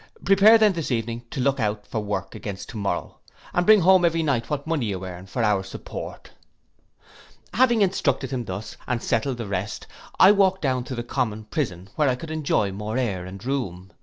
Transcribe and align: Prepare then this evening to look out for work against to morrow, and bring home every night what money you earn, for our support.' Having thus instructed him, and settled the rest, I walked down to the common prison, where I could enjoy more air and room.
Prepare 0.25 0.57
then 0.57 0.73
this 0.73 0.89
evening 0.91 1.21
to 1.29 1.39
look 1.39 1.59
out 1.59 1.85
for 1.85 1.99
work 2.03 2.33
against 2.33 2.69
to 2.69 2.77
morrow, 2.77 3.19
and 3.53 3.67
bring 3.67 3.81
home 3.81 4.03
every 4.03 4.23
night 4.23 4.49
what 4.49 4.65
money 4.65 4.87
you 4.87 5.05
earn, 5.05 5.27
for 5.27 5.43
our 5.43 5.61
support.' 5.61 6.31
Having 7.53 7.81
thus 7.81 7.85
instructed 7.89 8.31
him, 8.31 8.43
and 8.87 9.03
settled 9.03 9.37
the 9.37 9.45
rest, 9.45 9.85
I 10.19 10.31
walked 10.31 10.63
down 10.63 10.85
to 10.85 10.95
the 10.95 11.03
common 11.03 11.43
prison, 11.43 11.89
where 11.97 12.09
I 12.09 12.15
could 12.15 12.31
enjoy 12.31 12.71
more 12.71 12.97
air 12.97 13.27
and 13.27 13.45
room. 13.45 13.93